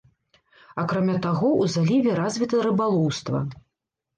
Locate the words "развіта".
2.21-2.63